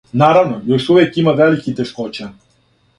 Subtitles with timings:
[0.19, 2.35] Наравно, још увек има великих тешкоћа.